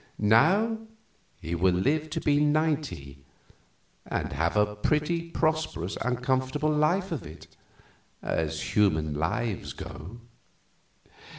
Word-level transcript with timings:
Now 0.17 0.79
he 1.39 1.53
will 1.53 1.75
live 1.75 2.09
to 2.09 2.19
be 2.19 2.39
ninety, 2.39 3.23
and 4.07 4.33
have 4.33 4.57
a 4.57 4.75
pretty 4.75 5.29
prosperous 5.29 5.95
and 6.01 6.23
comfortable 6.23 6.71
life 6.71 7.11
of 7.11 7.23
it, 7.27 7.45
as 8.23 8.73
human 8.75 9.13
lives 9.13 9.73
go." 9.73 10.19